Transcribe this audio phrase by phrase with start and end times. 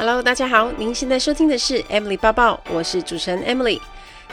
[0.00, 3.78] Hello，大家好，您现在收听的是 Emily 抱抱，我是主持人 Emily。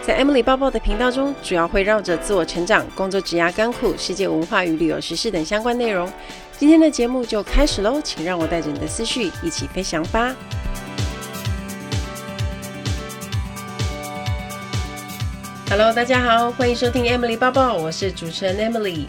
[0.01, 6.09] 在 Emily 抱抱的频道中，主要会绕着自我成长、工作、职涯、甘苦、世界文化与旅游时事等相关内容。
[6.57, 10.33] 今天的节目就开始喽，请让我带着你的思绪一起飞翔吧。
[15.69, 19.07] Hello，大家好，欢迎收听 Emily 抱抱，我是主持人 Emily。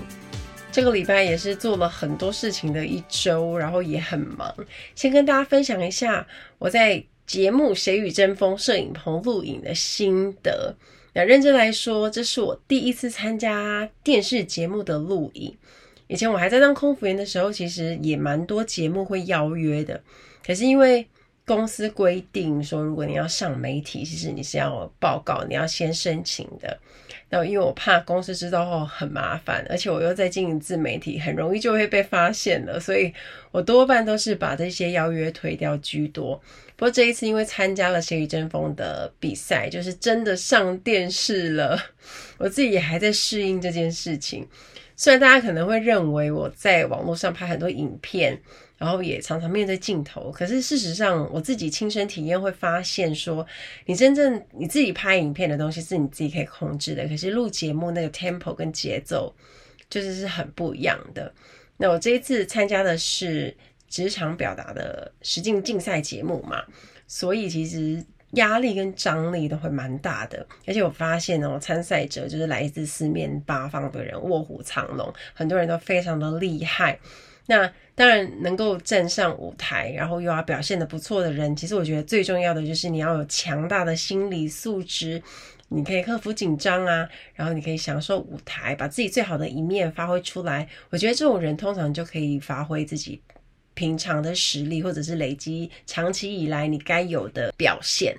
[0.71, 4.55] 这个礼拜也是做了很多事情的一周，然后也很忙。
[4.95, 6.27] 先跟大家分享一下
[6.59, 10.75] 我在节目《谁与争锋》摄影棚录影的心得。
[11.15, 15.57] 那认真来说，这是我第一次参加电视节目的录影。
[16.07, 20.01] 以前我还在当空服员的时候，其实也蛮多节目会邀约的，
[20.47, 21.07] 可是因为
[21.45, 26.79] 公司规定说，如果你要上媒体，其实你是要报告，你要先申请的。
[27.31, 33.13] 那因为我怕公司知道后很麻烦，而且我又在经营自媒体，很容易就会被发现了，所以
[33.51, 36.41] 我多半都是把这些邀约推掉居多。
[36.77, 41.79] 不过这一次因为参加了《谁与争锋》的比赛，就是真的上电视了，
[42.39, 44.47] 我自己也还在适应这件事情。
[44.97, 48.41] 虽然大家可能会认为我在网络上拍很多影片。
[48.79, 53.45] 然后也常常面对镜头，可是事实上我自己亲身体验会发现说，
[53.87, 59.35] 你真正你自己拍影片的东西是你自己可以控制的，可是录节目那个 tempo 跟节奏
[59.91, 61.35] 就是是很不一样的。
[61.77, 63.57] 那我这一次参加的是
[63.89, 66.63] 职场表达的实境竞赛节目嘛，
[67.09, 68.01] 所以其实
[68.33, 76.97] 压力跟张力都会蛮大的，而且我发现哦，参赛者就是来自四面八方的人，卧虎藏龙，很多人都非常的厉害。
[77.51, 85.23] 那当然能够站上舞台，然后又要表现得不错的人，其实我觉得最重要的就是你要有强大的心理素质，
[85.69, 90.69] 你可以克服紧张啊，然后你可以享受舞台，把自己最好的一面发挥出来。
[90.91, 93.19] 我觉得这种人通常就可以发挥自己
[93.73, 98.15] 平常的实力，或者是累积长期以来你该有的表现。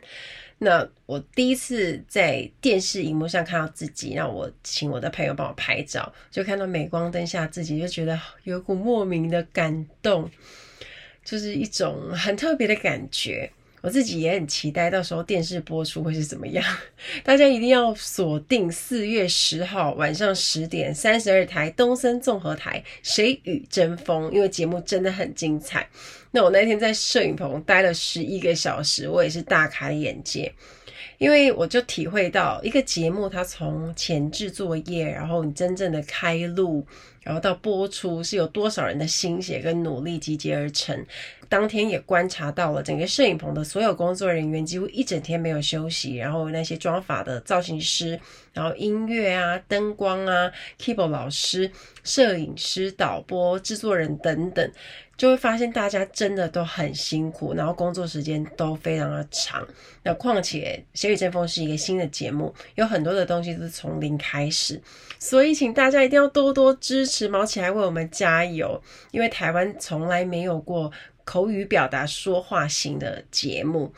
[0.62, 10.30] 那我第一次在电视荧幕上看到自己，让我请我的朋友帮我拍照，就看到镁光灯下自己，就觉得有股莫名的感动，
[11.24, 13.50] 就是一种很特别的感觉。
[13.82, 16.62] 我自己也很期待到时候电视播出会是怎么样，
[17.24, 25.88] 大家一定要锁定四月十号晚上十点三十二台东森综合台《谁与争锋》，因为节目真的很精彩。
[26.32, 30.54] 那我那天在摄影棚待了十一个小时，我也是大开眼界，
[31.18, 36.86] 因为我就体会到一个节目它从前置作业，然后你真正的开录，
[37.22, 41.04] 然后到播出是有多少人的心血跟努力集结而成。
[41.48, 48.20] 当天也观察到了整个摄影棚的所有工作人员几乎一整天没有休息，然后那些妆发的造型师，
[48.54, 51.72] 然后音乐啊、灯光啊、keyboard 老师、
[52.04, 54.72] 摄影师、导播、制作人等等。
[55.20, 59.68] 就会发现大家真的都很辛苦，然后工作时间都非常的长。
[60.02, 64.82] 那况且《谁与争锋》是一个新的节目，有很多的东西都是从零开始，
[65.20, 68.82] 所以请大家一定要多多支持，毛起来为我们加油。
[69.12, 70.90] 因为台湾从来没有过
[71.26, 73.94] 口语表达说话型的节目，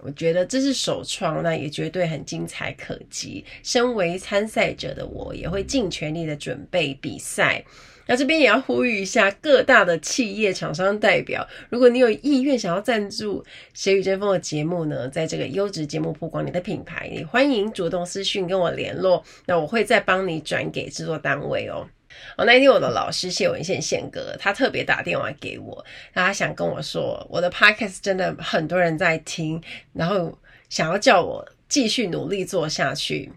[0.00, 3.42] 我觉得这是首创，那也绝对很精彩可期。
[3.62, 7.64] 身为参赛者的我，也会尽全力的准备比赛。
[8.06, 13.42] 那这边也要呼吁一下各大的企业厂商代表，如果你有意愿想要赞助
[13.74, 21.88] 《谁与争锋》的节目呢，在这个优质节目曝光你的品牌，也欢迎主动私讯跟我联络，那我会再帮你转给制作单位哦。
[22.36, 25.84] 哦，那天我的老师谢文宪宪哥，他特别打电话给我，
[26.14, 29.60] 他想跟我说，我的 podcast 真的很多人在听，
[29.92, 30.38] 然后
[30.68, 33.32] 想要叫我继续努力做下去。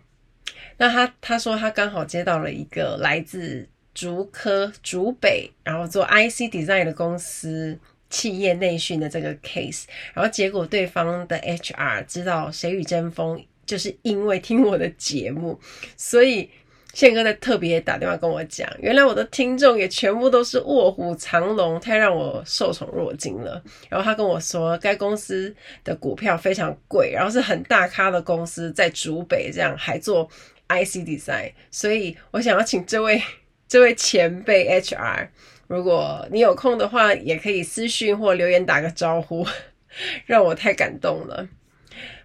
[0.78, 3.68] 那他他说他刚好接到了一个来自。
[4.00, 7.78] 竹科、竹北，然后做 IC Design 的公司
[8.10, 9.84] 企业内训的这个 case，
[10.14, 15.60] 然后结果对方的 HR 知道谁与争锋，就是因为听我的节目，
[15.98, 16.50] 所以
[16.94, 23.62] 宪哥在特别打电话跟我讲，原来我的听众也全部都是卧虎藏龙，太让我受宠若惊了。
[23.90, 25.54] 然后他跟我说，该公司
[25.84, 30.26] 的股票非常贵，然后是很大咖的公司，在竹北这样还做
[30.70, 33.22] IC Design，所以我想要请这位。
[33.70, 35.28] 这位前辈 HR，
[35.68, 39.46] 如果你有空的话，也可以私讯或留言打个招呼，
[40.26, 41.48] 让我太感动了。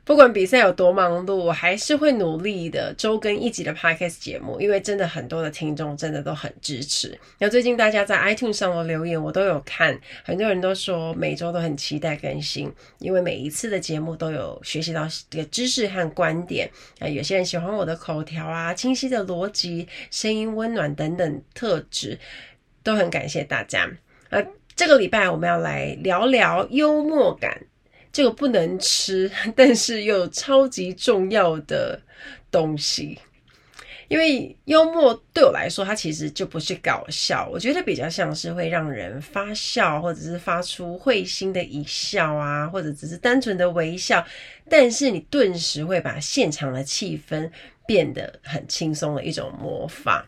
[0.04, 7.18] 不管比赛有多忙碌，我还是会努力的周更一集的 Podcast 节目，因为真的很多的听众真的都很支持。
[7.38, 16.70] 那最近大家在 iTunes 上的留言我都有看，很多人都说每周都很期待更新，因为每一次的节目都有学习到这个知识和观点。
[16.98, 22.18] 啊，有些人喜欢我的口条啊、清晰的逻辑、声音温暖等等特质，
[22.82, 23.90] 都很感谢大家。
[24.28, 24.38] 啊，
[24.76, 27.62] 这个礼拜我们要来聊聊幽默感。
[28.14, 32.00] 这个不能吃， 但是又超级重要的
[32.49, 33.19] 东西。
[34.06, 44.25] 因为幽默对我来说，它其实就不是搞笑，我觉得比较像是会让人发笑，或者是发出会心的一笑啊，或者只是单纯的微笑，
[44.69, 47.50] 但是你顿时会把现场的气氛
[47.84, 50.25] 变得很轻松的一种魔法。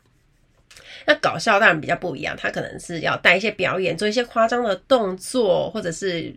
[1.06, 6.34] 那搞笑当然比较不一样，它可能是要带一些表演，做一些夸张的动作，或者是。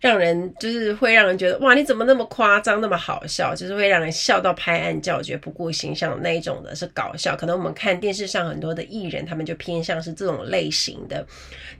[0.00, 7.34] 让人就是会让人觉得哇，你怎么那么夸张，那么好笑，就是会让人笑到拍案叫绝、不顾形象那一种的，是搞笑。
[7.34, 11.26] 可能我们看电视上很多的艺人，他们就偏向是这种类型的。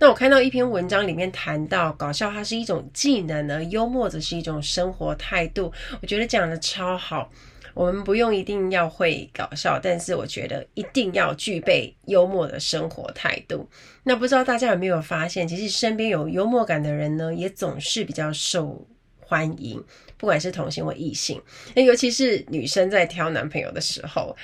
[0.00, 5.73] 那我看到一篇文章里面谈到，搞笑它是一种技能呢，幽默则是一种生活态度。
[6.03, 7.31] 我觉得讲的超好。
[7.78, 13.70] 我们不用一定要会搞笑，但是我觉得一定要具备幽默的生活态度。
[14.02, 18.84] 那不知道大家有没有发现，其实身边有幽默感的人呢，也总是比较受
[19.20, 19.80] 欢迎，
[20.16, 21.40] 不管是同性或异性。
[21.72, 24.36] 那尤其是女生在挑男朋友的时候，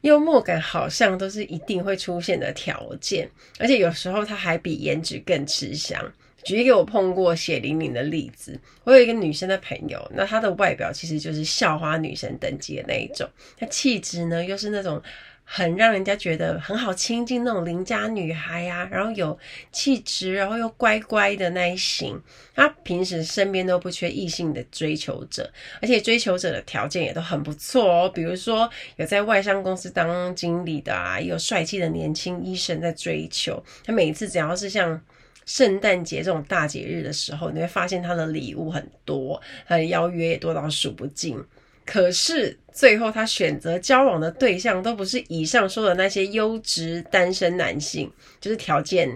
[0.00, 6.02] 幽默感好像都是一定会出现的条件，而且有时候它还比颜值更吃香。
[6.44, 13.28] 举一个我碰过血淋淋的例子，我有一个女生的朋友，那她的外表其实就是校花女神等级的那一种，
[13.58, 15.00] 她气质呢又是那种
[15.44, 19.38] 很让人家觉得很好亲近那种邻家女孩啊，然后有
[19.70, 22.20] 气质，然后又乖乖的那一型。
[22.54, 25.50] 她平时身边都不缺异性的追求者，
[25.80, 33.62] 而且追求者的条件也都很不错哦，比如说有在外商公司当经理的啊，也有帅气的年轻医生在追求。
[33.84, 35.00] 她每一次只要是像
[35.44, 41.36] 圣诞节这种大节日的时候，你会发现他的礼物很多，他的邀约也多到数不尽。
[41.84, 48.08] 可是最后他选择交往的对象都不是以上说的那些优质单身男性，
[48.40, 49.10] 就是条件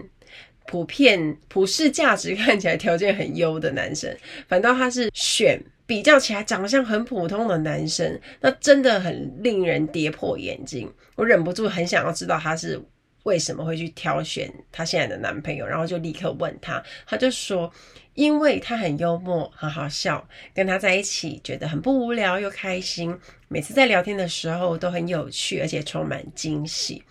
[0.65, 4.13] 普遍、普世价值看起来条件很优的男生，
[4.49, 10.91] 反倒他是选比较起来长相很普通的男生，那真的很令人跌破眼镜。
[11.15, 12.81] 我忍不住很想要知道他是。
[13.27, 15.67] 为什么会去挑选她现在的男朋友？
[15.67, 17.69] 然后就立刻问他，他就说，
[18.13, 23.13] 因为他很幽默，很好笑，跟他在一起觉得很不无聊又开心，
[23.49, 27.03] 每次在聊天的时候都很有趣，而且充满惊喜。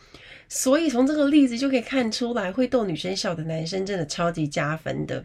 [0.49, 5.23] 所以从这个例子就可以看出来，会逗女生笑的男生真的超级加分的。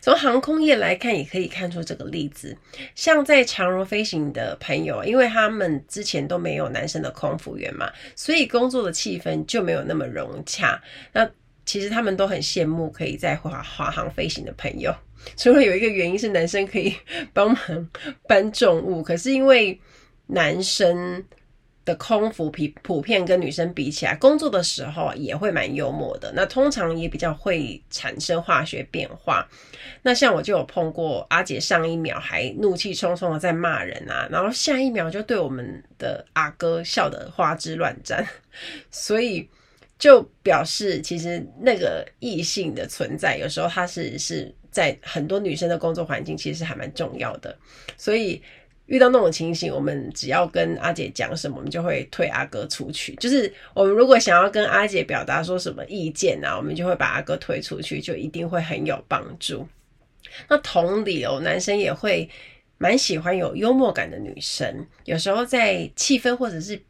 [0.00, 2.56] 从航空业来看，也可以看出这个例子。
[2.94, 10.82] 像在长荣飞行的朋友，因为他们之前都没有男生的空服员嘛，所以工作的气氛就没有那么融洽。
[11.12, 11.28] 那
[11.64, 14.94] 其实他们都很羡慕可以在华华航飞行的朋友。
[15.36, 16.94] 除了有一个原因是男生可以
[17.32, 17.90] 帮忙
[18.28, 19.80] 搬重物，可是因为
[20.26, 21.24] 男生。
[21.86, 26.30] 的空服普普遍跟女生比起来，工作的时候也会蛮幽默的。
[26.34, 29.48] 那通常也比较会产生化学变化。
[30.02, 38.26] 那像我就有碰过阿姐，上一秒还怒气冲冲的在骂人啊，然后下一秒就对我们的阿哥笑得花枝乱颤。
[38.90, 39.48] 所以
[39.96, 47.56] 就表示，其实那个异性的存在，有时候他是是在很多女生的工作环境，其实还蛮重要的。
[47.96, 48.42] 所以。
[48.86, 53.14] 遇到那种情形，我们只要跟阿姐讲什么，我们就会退阿哥出去。
[53.16, 59.66] 就是我们如果想要跟阿姐表达说什么意见啊，我们就会把阿哥推出去，就一定会很有帮助。
[60.48, 62.28] 那同理哦，男生也会
[62.78, 66.80] 蛮喜欢有幽默感的女生，有时候在气氛或者是。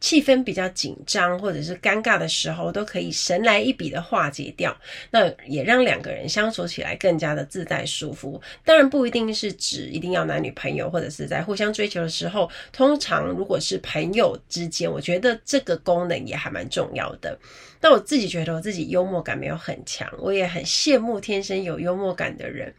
[0.00, 4.76] 气氛比较紧张或者是尴尬的时候，都可以神来一笔的化解掉，
[5.10, 8.40] 那也让两个人相处起来更加的自在舒服。
[8.64, 17.36] 当然不一定是指一定要男女朋友，或者是在互相追求的时候，通常如果是朋友之间，我觉得这个功能也还蛮重要的。
[17.80, 22.72] 那我自己觉得我自己幽默感没有很强，我也很羡慕天生有幽默感的人。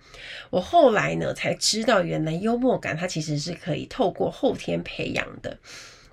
[0.49, 5.57] 我后来呢才知道，原来幽默感它其实是可以透过后天培养的。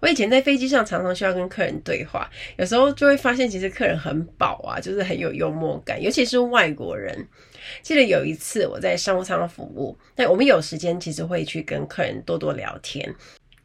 [0.01, 7.27] 我以前在飞机上常常需要跟客人对话，有时候就会发现其实客人很饱啊，就是很有幽默感，尤其是外国人。
[7.83, 13.15] 记得有一次我在商务舱服务，那我们有时间其实会去跟客人多多聊天。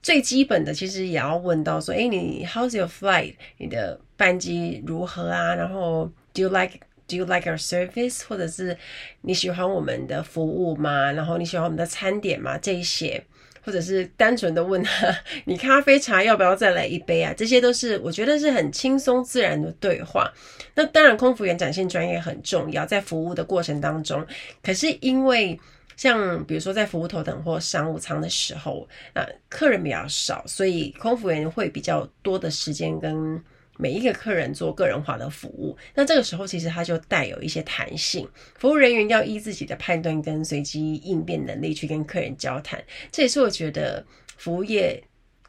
[0.01, 3.35] 最基本的其实也要问到说，诶，你 How's your flight？
[3.57, 5.53] 你的班机如何啊？
[5.53, 8.23] 然后 Do you like Do you like our service？
[8.27, 8.75] 或者是
[9.21, 11.11] 你喜欢我们的服务吗？
[11.11, 12.57] 然后你喜欢我们的餐点吗？
[12.57, 13.23] 这一些。
[13.63, 15.15] 或者是单纯的问他，
[15.45, 17.33] 你咖啡茶要不要再来一杯啊？
[17.35, 20.31] 这些都是我觉得是很轻松自然的对话。
[20.73, 24.25] 那当然，空服员展现专业很重要，在服务的过程当中。
[24.63, 25.59] 可是因为
[25.97, 33.41] 像比如说在服务头等或商务舱的时候，那客人比较少，所以空服员会比较多的时间跟
[33.81, 35.75] 每一个客人做个人化的服务。
[35.95, 42.79] 那这个时候其实它就带有一些弹性，服务人员要依自己的判断跟随机应变能力去跟客人交谈。
[43.11, 44.05] 这也是我觉得
[44.37, 45.03] 服务业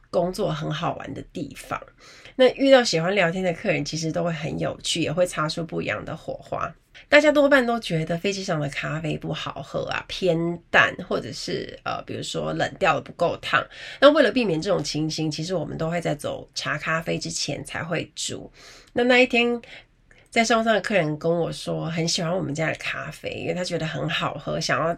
[0.08, 1.78] 工作很好玩的地方。
[2.36, 6.74] 那遇到喜欢聊天的客人，其实都会很有趣，也会擦出不一样的火花。
[7.12, 13.62] 大家多半都觉得飞机上的咖啡不好喝啊，偏淡，或者是呃，比如说冷掉的不够烫。
[14.00, 18.50] 那为了避免这种情形，其实我们都会在走茶咖啡之前才会煮。
[18.94, 19.60] 那那一天，
[20.30, 24.96] 在商务舱的客人跟我说，很喜欢我们家的咖啡，因为他觉得很好喝，想要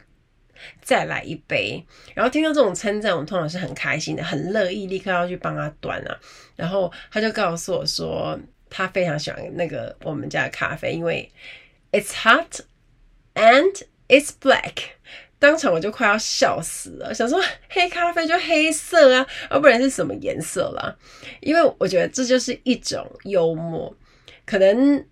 [0.83, 1.85] 再来一杯。
[2.15, 6.17] 然后听到这种称赞，我通常是很开心的，很乐意立刻要去帮他端啊。
[6.55, 8.39] 然后他就告诉我说，
[8.71, 11.29] 他非常喜欢那个我们家的咖啡，因为。
[11.95, 12.59] It's hot
[13.35, 14.73] and it's black。
[15.39, 20.97] 当场我就快要笑死了，想说黑咖啡就黑色啊，而不然是什么颜色啦？
[21.41, 23.97] 因为我觉得这就是一种幽默，
[24.45, 25.07] 可能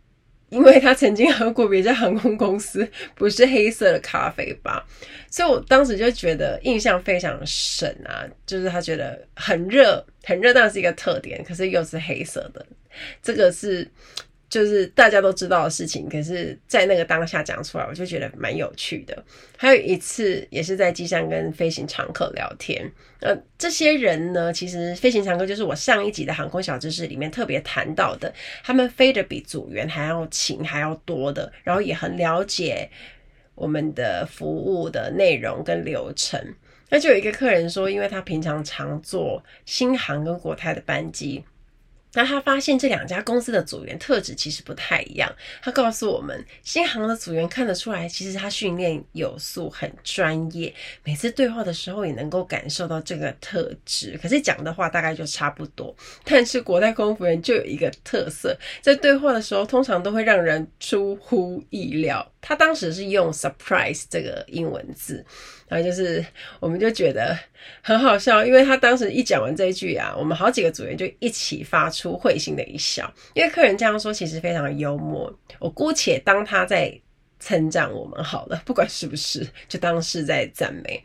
[0.49, 4.85] 因为他曾经喝过别家航空公司不是黑色的咖啡吧，
[5.31, 12.67] 所以我当时就觉得印象非常深啊，就是他觉得很热，很热当然是一个特点，可是又是黑色的，
[13.23, 13.89] 这个是。
[14.53, 19.25] 就是大家都知道的事情，可是，在那个当下讲出来，我就觉得蛮有趣的。
[19.57, 22.85] 还有一次，也是在机上跟飞行常客聊天。
[23.21, 28.31] 呃，这些人呢，其实飞行常客就是我上一集的航空小知识里面特别谈到的，
[28.63, 32.91] 他们飞的比组员还要勤还要多的，然后也很了解
[33.55, 36.39] 我们的服务的内容跟流程。
[36.91, 41.43] 那就有一个客人说，因为他平常常坐新航跟国泰的班机。
[42.15, 45.33] 那他发现这两家公司的组员特质其实不太一样。
[45.63, 54.19] 他告诉我们，新航的组员看得出来，其实他训练有素，很专业，每次对话的时候也能够感受到这个特质。
[54.23, 55.95] 可是讲的话大概就差不多。
[56.25, 62.31] 但是国泰空服员就有一个特色，在对话的时候通常都会让人出乎意料。
[62.41, 65.25] 他当时是用 surprise 这个英文字。
[65.69, 66.25] 然后就是，
[66.61, 67.37] 我们就觉得
[67.81, 75.33] 很好笑，因为他当时一讲完这一句啊，我们好几个组员就一起发出会心的一笑，因为客人这样说，其实非常幽默。
[75.59, 76.93] 我姑且当他在
[77.41, 81.03] 称赞我们好了，不管是不是，就当是在赞美。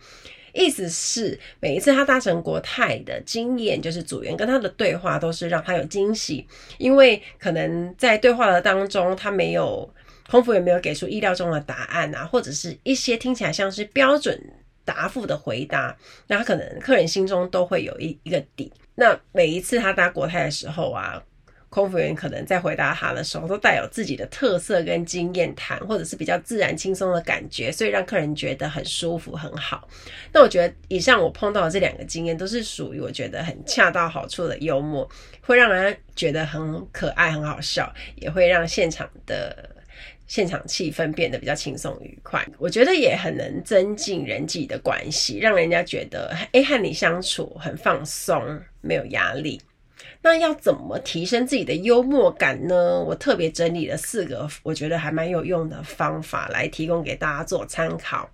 [0.54, 6.46] 意思是每一次他搭乘国泰的经验，就是组员跟他的对话都是让他有惊喜，
[6.78, 9.90] 因为可能在对话的当中，他没有。
[10.30, 14.38] 空服员没有给出意料中的答案啊，或者是一些听起来像是标准
[14.84, 15.96] 答复的回答，
[16.28, 18.72] 那可能客人心中都会有一一个底。
[18.96, 21.22] 那每一次他搭国泰的时候啊，
[21.70, 29.88] 空服员可能在回答他的时候，都带有自己的特色跟经验谈，或者是比较自然轻松的感觉，所以让客人觉得很舒服很好。
[30.34, 35.10] 那我觉得以上我碰到的这两个经验，都是属于我觉得很恰到好处的幽默，
[35.42, 39.77] 会让人觉得很可爱很好笑，也会让现场的。
[40.28, 49.62] 现场气氛变得比较轻松愉快，我觉得也很能增进人际的关系，让人家觉得诶，和你相处很放松，没有压力。
[50.22, 53.02] 那要怎么提升自己的幽默感呢？
[53.02, 58.30] 我特别整理了四个我觉得还蛮有用的方法来提供给大家做参考。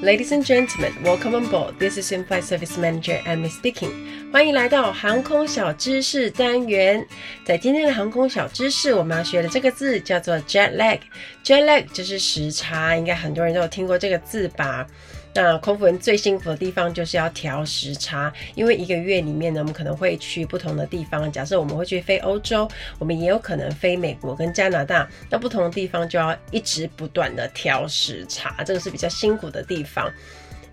[0.00, 1.76] Ladies and gentlemen, welcome on board.
[1.80, 3.90] This is In-Flight Service Manager Emily speaking.
[4.32, 7.04] 欢迎来到航空小知识单元。
[7.44, 11.00] 在今天的航空小知识，我们要学的这个字叫做 jet lag。
[11.42, 14.86] jet lag 就是时差，应该很多人都有听过这个字吧？
[15.34, 21.30] 那空服员最辛苦的地方就是要调时差，因为一个月里面呢，我们可能会去不同的地方。
[21.30, 22.68] 假设我们会去飞欧洲，
[22.98, 30.10] 我们也有可能飞美国跟加拿大，那不同的地方就要一直不断的调时差，这个是比较辛苦的地方。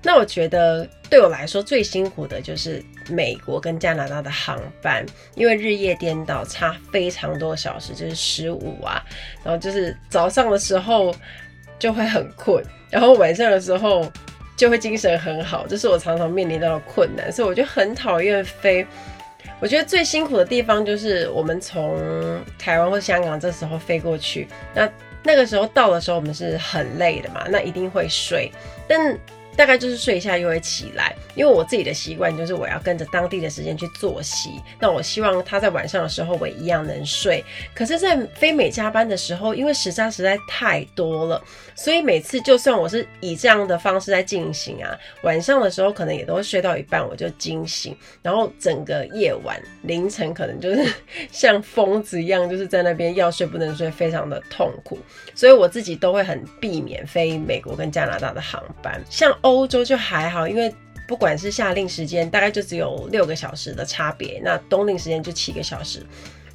[0.01, 9.03] 那我觉得对我来说最辛苦的就是美国跟加拿大的航班，因为日夜颠倒，差非常多小时，就是十五啊，
[9.43, 11.13] 然后就是早上的时候
[11.77, 14.11] 就会很困，然后晚上的时候。
[14.55, 18.85] 就会精神很好，这是我常常面临到的困难，所以我就很讨厌飞。
[19.59, 21.97] 我觉得最辛苦的地方就是我们从
[22.57, 24.89] 台湾或香港这时候飞过去，那
[25.23, 28.51] 那个时候到的时候我们是很累的嘛，那一定会睡，
[28.87, 29.17] 但。
[29.55, 34.49] 大概就是睡一下又会起来，因为我自己的习惯就是我要跟着当地的时间去作息。
[34.79, 37.43] 那我希望他在晚上的时候我一样能睡。
[37.73, 41.41] 可是，在非美加班的时候，因为时差实在太多了，
[41.73, 50.93] 所以每次就算我是以这样的方式在进行啊，晚上的时候可能也都会睡到一半我就惊醒，然后整个夜晚凌晨可能就是
[51.31, 54.99] 像疯子一样，就是在那边要睡不能睡，非常的痛苦。
[55.33, 59.33] 所以我自己都会很避免飞美国跟加拿大的航班，像。
[59.45, 60.73] 欧洲就还好，因为
[61.07, 66.03] 不管是夏令时间，大概就只有六个小时的差别，那冬令时间就七个小时。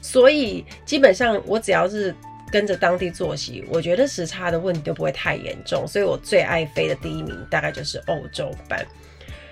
[0.01, 2.13] 所以基本上我只要是
[2.51, 5.87] 跟着当地作息，我觉得时差的问题都不会太严重。
[5.87, 8.85] 所以我最爱飞的第一名大概就是欧洲班。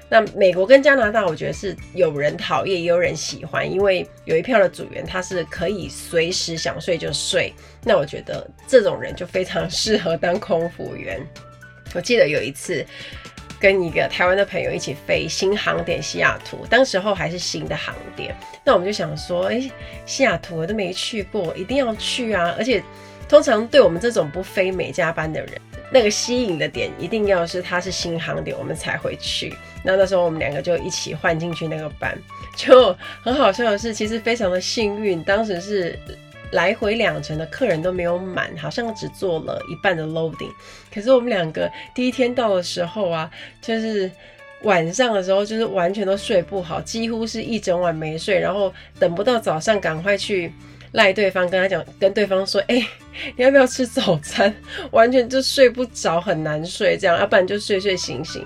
[0.08, 7.54] 那美国跟加拿大，我觉得是有人讨厌，也有人喜欢，因为有一票的组员他是可以随时想睡就睡。
[7.84, 11.24] 那我觉得这种人就非常适合当空服员。
[11.94, 12.84] 我记得有一次
[13.60, 18.34] 跟一个台湾的朋友一起飞新航点西雅图，当时候还是新的航点。
[18.64, 19.70] 那我们就想说，哎、
[20.06, 22.54] 西雅图我都没去过，一定要去啊！
[22.56, 22.82] 而且
[23.28, 25.52] 通常对我们这种不飞美加班的人，
[25.90, 29.54] 那个吸引的点一定要是它是新航点，我们才会去。
[29.82, 32.16] 那那时候我们两个就一起换进去那个班，
[32.56, 35.98] 就很好笑的是，其实非常的幸运，当时是
[36.52, 40.50] 来回两程的客人都没有满，好像只做了一半的 loading。
[40.92, 44.10] 可是我们两个第一天到的时候啊，就是
[44.62, 50.52] 晚上的时候，就是完全都睡不好，几乎是一整晚没睡，然后等不到早上，赶快去
[50.92, 52.76] 赖对方，跟他讲，跟对方说，哎、
[53.36, 54.52] 你要不要吃早餐？
[54.90, 58.44] 完全就睡不着，很难睡，这样，要不然就睡睡醒醒。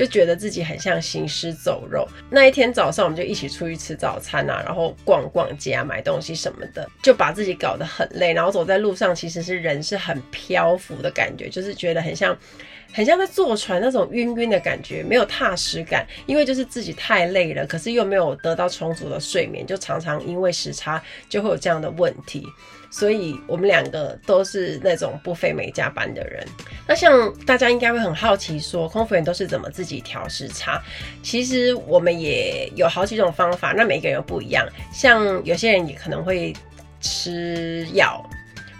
[0.00, 2.08] 就觉得自己很像行尸走肉。
[2.30, 8.32] 那一天早上，我们就一起出去吃早餐啊，然后逛逛街啊，买东西什么的，就把自己搞得很累。
[8.32, 12.34] 然后走在路上，其实是人是很漂浮的感觉，就是觉得很像，
[12.94, 16.06] 很像在坐船那种晕晕的感觉，没有踏实感。
[16.24, 22.46] 因为就是自己太累了，可是又没有得到充足的睡眠，就常常因为时差就会有这样的问题。
[22.90, 26.44] 所以我们两个都是那种不飞美加班的人。
[26.88, 30.82] 那像大家应该会很好奇，说空服员都是怎么自己调时差？
[31.22, 34.68] 其实我们也有好几种方法，那每个人又不一样。
[34.92, 36.52] 像有些人也可能会
[37.00, 38.28] 吃药，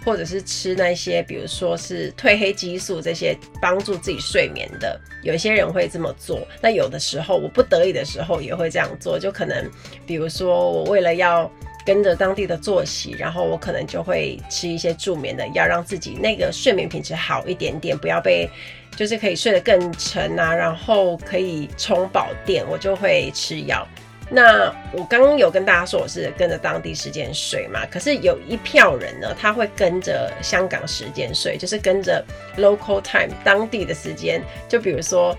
[0.05, 5.00] 或者是吃那些，比如说是褪黑激素这些帮助自己睡眠的。
[5.23, 6.45] 有些人会这么做。
[6.61, 9.71] 那有的时候我不得已的时候也会这样做，就可能
[10.05, 11.49] 比如说我为了要。
[11.84, 18.49] 跟着当地的作息，然后我可能就会吃一些助眠的药，让自己那个睡眠品质好一点点，不要被，
[18.94, 23.87] 就是可以睡得更沉啊，然后可以充饱电，我就会吃药。
[24.28, 32.24] 那我刚刚有跟大家说我是跟着当地时间睡嘛，可是有一票人呢，他会跟着香港时间睡，就是跟着
[32.59, 35.37] local time 当地的时间，就比如说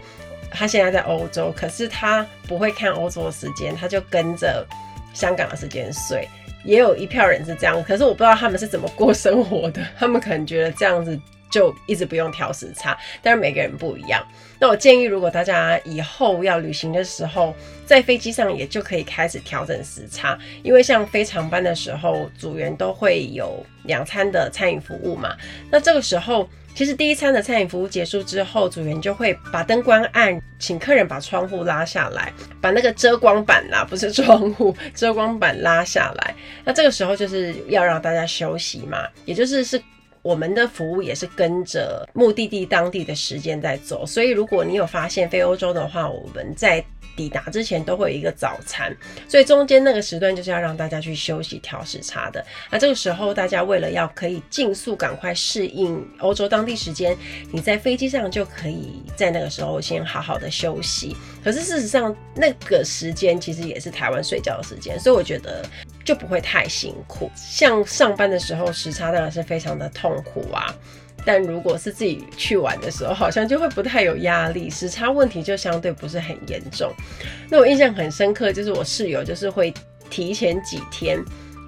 [0.49, 4.65] 他现在在欧洲，可是他不会看欧洲的时间，他就跟着。
[5.13, 6.27] 香港的时间睡，
[6.63, 9.81] 也有一票人是这样，可是我不知道他们是怎么过生活的。
[9.97, 11.19] 他们可能觉得这样子
[11.49, 14.25] 就一直不用调时差，但是每个人不一样。
[14.59, 17.53] 那我建议，如果大家以后要旅行的时候，
[17.85, 25.35] 在飞机上也就可以开始调整时差，因为像飞长班的时候，组员都会有两餐的餐饮服务嘛。
[25.69, 26.49] 那这个时候。
[26.73, 36.35] 其实第一餐的餐饮服务结束之后，组员就会把灯关暗，请客人把窗户拉下来，把那个遮光板啦，不是窗户，遮光板拉下来。
[36.63, 39.81] 那这个时候就是要让大家休息嘛， 也就是是
[40.21, 44.05] 我们的服务也是跟着目的地当地的时间在走。
[44.05, 46.83] 所以如果你有发现飞欧洲的话，我们在。
[47.21, 48.91] 抵达之前都会有一个早餐，
[49.27, 52.43] 所以中间那个时段就是要让大家去休息调时差的。
[52.71, 57.15] 那这个时候大家为了要可以尽速赶快适应欧洲当地时间，
[57.51, 61.15] 你在飞机上就可以在那个时候先好好的休息。
[61.43, 65.63] 可是事实上那个时间其实也是台湾睡觉的时间，所以我觉得
[66.03, 67.29] 就不会太辛苦。
[67.35, 70.73] 像上班的时候时差当然是非常的痛苦啊。
[71.25, 76.91] 但如果是自己去玩的时候，好像就会不太有压力，时差问题就相对不是很严重。
[77.49, 79.73] 那我印象很深刻，就是我室友就是会
[80.09, 81.23] 提前几天。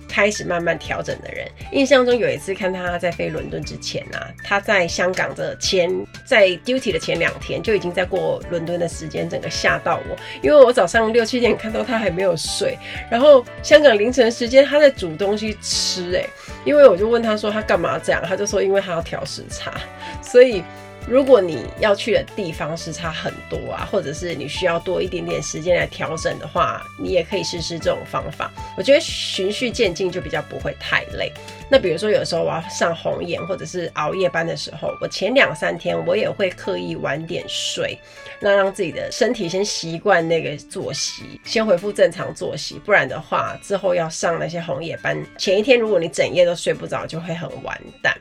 [0.06, 5.90] 开始慢慢调整的人，印象中有一次看他在飞伦敦之前啊，他在香港的前
[6.24, 12.78] 在 duty 的前两天就已经在过伦敦的时间，整个吓到我，因为我早上六七点看到他还没有睡，
[13.10, 16.30] 然后香港凌晨时间他在煮东西吃，欸，诶，
[16.66, 19.74] 因为我就问他说他干嘛这样，他就说因为他要调时差，
[20.22, 20.64] 所以。
[21.06, 28.50] 如果你要去的地方时差很多啊，或者是你需要多一点点时间来调整的话，你也可以试试这种方法。
[28.78, 31.30] 我觉得循序渐进就比较不会太累。
[31.74, 37.98] 那比如说有时候我要上红眼或者是熬夜班的时候，我前两三天我也会刻意晚点睡，
[38.40, 42.80] 那让自己的身体先习惯那个作息，先恢复正常作息。
[42.86, 48.16] 不然的话，之后要上那些红眼班，前一天如果你整夜都睡不着，就会很完蛋。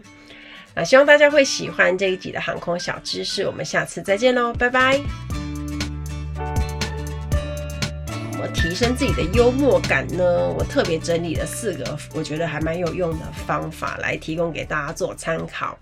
[0.74, 5.41] 那希望大家会喜欢这一集的航空小知识，我们下次再见喽，拜拜！
[8.72, 15.78] 提升自己的幽默感呢，我特别整理了四个我觉得还蛮有用的方法来提供给大家做参考。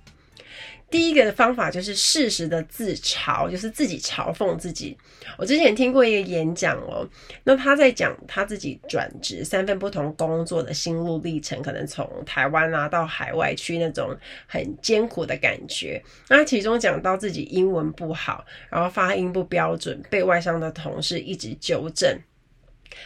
[0.90, 4.98] 第一个的方法就是适时的自嘲，就是自己嘲讽自己。
[5.38, 7.08] 我之前听过一个演讲哦，
[7.44, 14.16] 那他在讲他自己转职三份不同工作的心路历程，可能从台湾啊到海外去那种
[14.48, 16.02] 很艰苦的感觉。
[16.28, 22.18] 那其中讲到自己英文不好，然后发音不标准，被外商的同事一直纠正。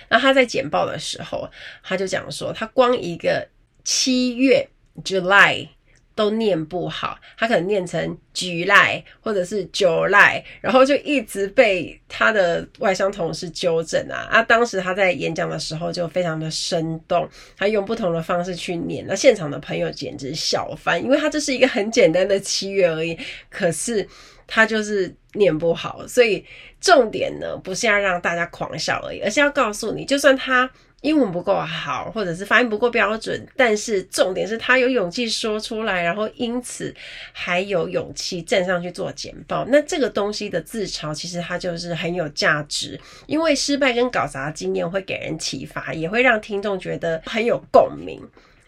[0.08, 1.48] 那他在简报的时候，
[1.82, 3.48] 他就讲说，他光一个
[3.84, 4.68] 七月
[5.02, 5.68] July。
[6.16, 14.28] 都念不好，他可能念成 July 或者是 July，然后就一直被他的外商同事纠正啊。
[14.30, 23.18] 啊，当时他在演讲的时候就非常的生动，他用不同的方式去念，那现场的朋友简直笑翻，因为他这是一个很简单的七月而已，
[23.50, 24.08] 可是
[24.46, 26.44] 他就是念不好，所以
[26.80, 30.70] 重点呢不是要让大家狂笑而已，而是要告诉你，就算他。
[31.04, 36.94] 英文不够好，或者是发音不够标准，但是重点是他有勇气说出来，然后因此
[37.30, 39.66] 还有勇气站上去做简报。
[39.68, 48.18] 那这个东西的自嘲，其实它就是很有价值，因为失败跟搞砸经验会给人启发，也会让听众觉得很有共鸣。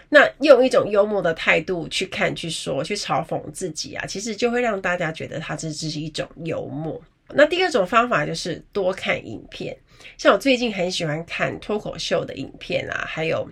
[0.08, 7.00] 那用一种幽默的态度去看、去说、去嘲讽自己啊，其实就会让大家觉得它这只是一种幽默。
[7.30, 9.76] 那第二种方法就是多看影片，
[10.16, 13.50] 像我最近很喜欢看脱口秀的影片啊，还有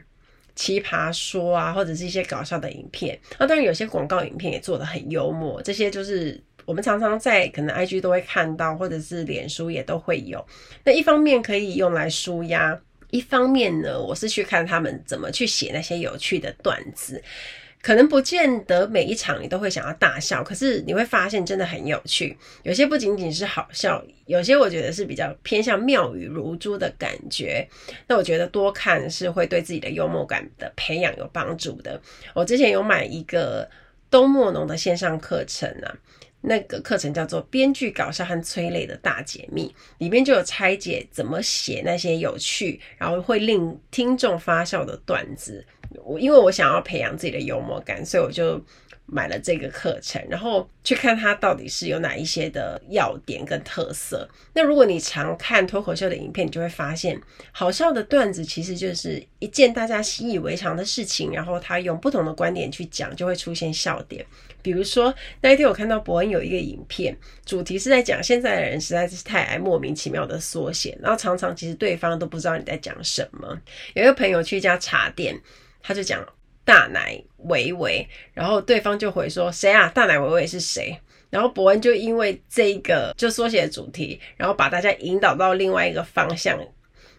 [0.54, 3.18] 奇葩说啊，或者是一些搞笑的影片。
[3.36, 10.46] 那当然有些广告影片也做得很幽默，这些就是我们常常在可能 IG 都会看到，或者是脸书也都会有。
[10.84, 17.22] 那一方面可以用来舒压，一方面呢，我是去看他们怎么去写那些有趣的段子。
[17.82, 22.34] 可能不见得每一场你都会想要大笑，可是你会发现真的很有趣。
[22.62, 27.68] 有些不仅仅是好笑，有些我觉得是比较偏向妙语如珠的感觉。
[28.06, 32.00] 那我觉得多看是会对自己的幽默感的培养有帮助的。
[32.32, 33.68] 我之前有买一个
[34.10, 35.94] 东莫农的线上课程啊，
[36.46, 45.64] 那个课程叫做《编剧搞笑和催泪的大解密》，里面就有拆解怎么写那些有趣，然后会令听众发笑的段子。
[46.04, 48.60] 我因为我想要培养自己的幽默感，所以我就
[49.06, 54.28] 买了这个课程，然后去看它到底是有哪一些的要点跟特色。
[54.54, 57.20] 那如果你常看脱口秀的影片，你就会发现，
[57.52, 64.24] 好笑的段子其实就是一件大家习以为常的事情，然后他用不同的观点去讲，就会出现笑点。
[64.62, 73.60] 比如说那一天我看到伯恩有一个影片，主题是在讲现在的人实在是太爱莫名其妙的缩写，然后常常其实对方都不知道你在讲什么。
[73.92, 75.38] 有一个朋友去一家茶店。
[75.86, 76.26] 他就讲
[76.64, 79.88] 大奶维维，然后对方就回说谁啊？
[79.94, 80.96] 大奶维维是谁？
[81.30, 86.58] 然后伯恩就因为这个就缩写主题，然后把大家引导到另外一个方向。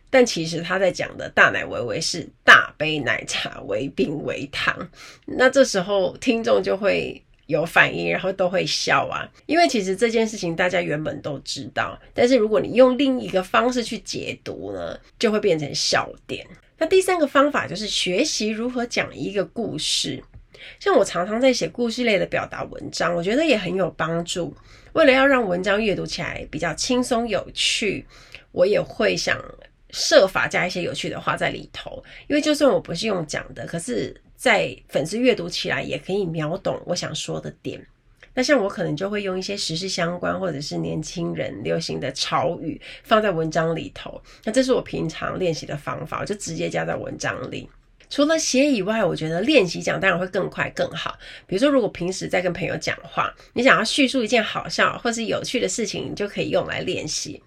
[0.10, 4.89] 但其实他在讲的大奶维维是大杯奶茶微冰微糖。
[5.25, 16.47] 那这时候听众就会有反应，然后都会笑啊，因为其实这件事情大家原本都知道，但是如果你用另一个方式去解读呢，就会变成笑点。
[16.78, 20.24] 那第三个方法就是学习如何讲一个故事。
[20.80, 24.56] 像我常常在写故事类的表达文章，我觉得也很有帮助。
[24.94, 28.06] 为了要让文章阅读起来比较轻松有趣，
[28.52, 29.40] 我也会想
[29.92, 32.04] 设法加一些有趣的话在里头。
[32.28, 37.86] 因为就算我不是用讲的，可是在粉丝阅读起来也可以秒懂我想说的点。
[38.36, 44.21] 那像我可能就会用一些时事相关或者是年轻人流行的潮语放在文章里头。
[44.43, 47.67] 那这是我平常练习的方法，我就直接加在文章里。
[48.08, 51.17] 除了写以外，我觉得练习讲当然会更快更好。
[51.48, 57.41] 比如说，如果平时在跟朋友讲话，你想要叙述一件好笑或是有趣的事情，你就可以用来练习。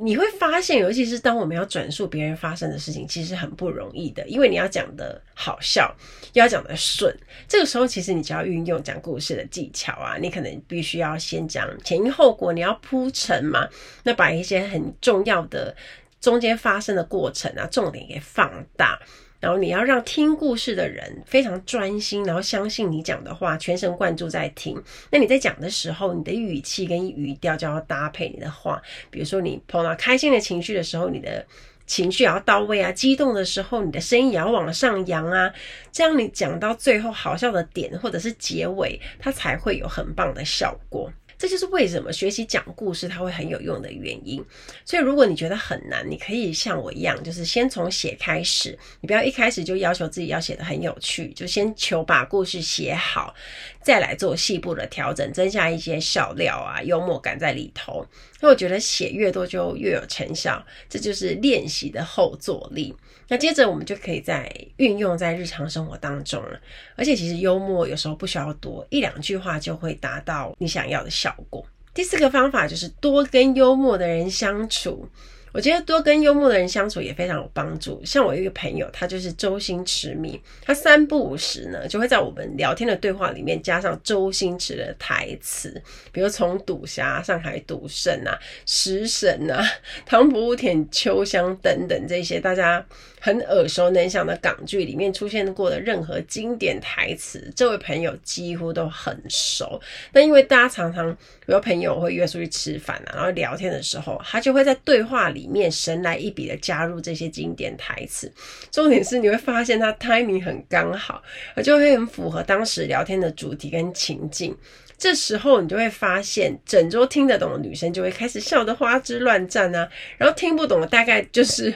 [0.00, 5.94] 你会发现，尤其是当我们要转述别人发生的事情，其实很不容易的，因为你要讲的好笑，
[6.34, 7.12] 又要讲的顺。
[7.48, 13.68] 这个时候，其实你就要运用讲故事的技巧啊，你可能必须要先讲前因后果，你要铺陈嘛，
[14.04, 15.74] 那把一些很重要的
[16.20, 18.98] 中间发生的过程啊，重点给放大。
[19.40, 24.82] 然后你要让听故事的人非常专心，然后相信你讲的话，全神贯注在听。
[25.10, 28.82] 那你在讲的时候，你的语气跟语调就要搭配你的话。
[29.10, 31.46] 比如说你碰到开心的情绪的时候，你的
[31.86, 35.52] 情绪也要到位啊；激动的时候，你的声音也要往上扬啊。
[35.92, 41.12] 这样你讲到最后好笑的点或者是结尾，它才会有很棒的效果。
[41.38, 44.44] 这就是为什么学习讲故事它会很有用的原因。
[44.84, 48.76] 所以如果你觉得很难，你可以像我一样，就是先从写开始。
[49.00, 53.32] 你不要一开始就要求自己要写得很有趣，就先求把故事写好，
[53.80, 58.04] 再来做细部的调整，增加一些笑料啊、幽默感在里头。
[58.40, 62.94] 那我觉得写越多就越有成效，这就是练习的后坐力。
[63.28, 66.58] 那接着我们就可以再运用在日常生活当中了。
[66.96, 71.64] 而且其实幽默有时候不需要多，一两句话就会达到你想要的效果。
[71.94, 75.08] 第四个方法就是多跟幽默的人相处。
[75.50, 78.00] 我觉得多跟幽默的人相处也非常有帮助。
[78.04, 89.64] 像我一个朋友，他就是周星驰迷，他三不五时呢就会在我们聊天的对话里面加上周星驰的台词，比如从赌侠、上海赌圣啊、食神啊、
[90.04, 92.84] 唐伯虎点秋香等等这些大家
[93.28, 99.78] 很耳熟能详的港剧里面出现过的任何经典台词，这位朋友几乎都很熟。
[100.12, 101.14] 那因为大家常常
[101.44, 105.46] 有朋友会约出去吃饭啊，然后聊天的时候，他就会在对话里。
[105.48, 108.30] 面神来一笔的加入这些经典台词，
[108.70, 111.22] 重点是你会发现他 timing 很刚好，
[111.54, 114.54] 而就会很符合当时聊天的主题跟情境。
[114.98, 121.72] 这时候你就会发现，整桌听得懂的女生就会开始笑得花枝乱颤啊，然后听不懂的大概就是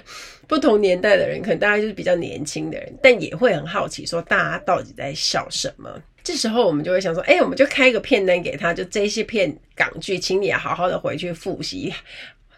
[0.48, 5.88] 不同年代的人，可能大概就是比较年轻的人，但也会很好奇说大家到底在笑什么。
[6.24, 11.94] 这时候我们就会想说，哎，我们就开一个片单给他，就这些片港剧，请你好好的回去复习。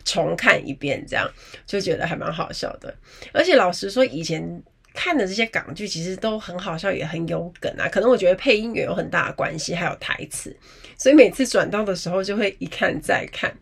[0.04, 1.26] 重看一遍，这样
[1.66, 2.94] 就觉得还蛮好笑的。
[3.32, 4.62] 而且老实说，以前
[4.94, 7.88] 看的这些港剧其实都很好笑，也很有梗啊。
[7.88, 10.56] 可能我觉得配音也有很大的关系，还有台词，
[10.96, 13.54] 所以每次转到的时候就会一看再看，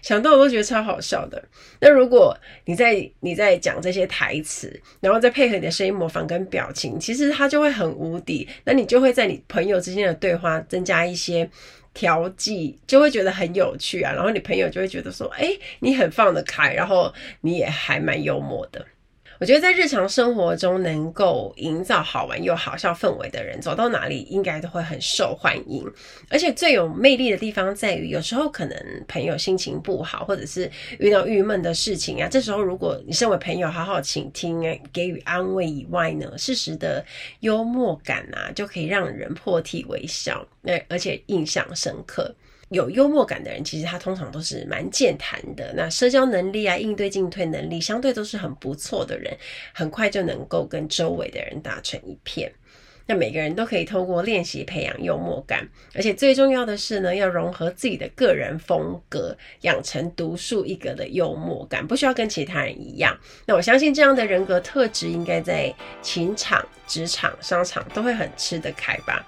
[0.00, 1.42] 想到我都觉得超好笑的。
[1.80, 8.48] 那如果你在你在讲这些台词，然后再配合你的声音模仿跟表情，其实它就会很无敌。
[8.64, 11.50] 那你就会在你朋友之间的对话增加一些。
[11.96, 15.48] 调剂就会觉得很有趣啊，然后你朋友就会觉得说，哎，
[15.80, 18.84] 你很放得开，然后你也还蛮幽默的。
[19.38, 25.84] 我觉得在日常生活中能够营造好玩又好笑氛围的人，走到哪里应该都会很受欢迎。
[26.30, 37.04] 而且最有魅力的地方在于，有时候可能朋友心情不好，或者是遇到郁闷的事情啊，这时候如果你身为朋友好好倾听，给予安慰以外呢，适时的
[37.40, 42.34] 幽默感啊，就可以让人破涕为笑，那而且印象深刻。
[42.70, 45.72] 有幽默感的人，其实他通常都是蛮健谈的。
[45.76, 49.36] 那社交能力啊，应对进退能力，相对都是很不错的人，
[49.72, 52.52] 很快就能够跟周围的人打成一片。
[53.06, 63.16] 那每个人都可以透过练习培养幽默感，而且最重要的是呢，要融合自己的个人风格，养成独树一格的幽默感，不需要跟其他人一样。
[63.46, 69.24] 那我相信这样的人格特质，应该在情场、职场、商场都会很吃得开吧。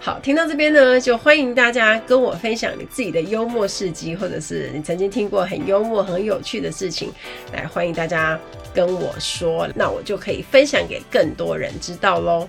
[0.00, 7.12] 好，听到这边呢，就欢迎大家跟我分享你自己的幽默事迹，或者是你曾经听过很幽默、很有趣的事情，
[7.52, 8.40] 来欢迎大家
[8.72, 12.48] 跟我说，那我就可以分享给更多人知道喽。